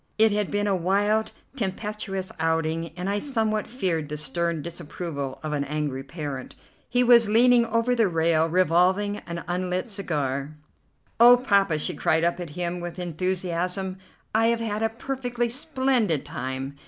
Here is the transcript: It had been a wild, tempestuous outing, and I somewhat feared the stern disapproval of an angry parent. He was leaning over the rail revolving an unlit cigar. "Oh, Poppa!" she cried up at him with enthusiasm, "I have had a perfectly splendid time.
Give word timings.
It 0.17 0.31
had 0.31 0.49
been 0.49 0.65
a 0.65 0.75
wild, 0.75 1.31
tempestuous 1.55 2.31
outing, 2.39 2.89
and 2.97 3.07
I 3.07 3.19
somewhat 3.19 3.67
feared 3.67 4.09
the 4.09 4.17
stern 4.17 4.63
disapproval 4.63 5.39
of 5.43 5.53
an 5.53 5.63
angry 5.63 6.01
parent. 6.03 6.55
He 6.89 7.03
was 7.03 7.29
leaning 7.29 7.67
over 7.67 7.93
the 7.93 8.07
rail 8.07 8.49
revolving 8.49 9.17
an 9.27 9.43
unlit 9.47 9.91
cigar. 9.91 10.55
"Oh, 11.19 11.37
Poppa!" 11.37 11.77
she 11.77 11.93
cried 11.93 12.23
up 12.23 12.39
at 12.39 12.49
him 12.57 12.79
with 12.79 12.97
enthusiasm, 12.97 13.99
"I 14.33 14.47
have 14.47 14.59
had 14.59 14.81
a 14.81 14.89
perfectly 14.89 15.49
splendid 15.49 16.25
time. 16.25 16.77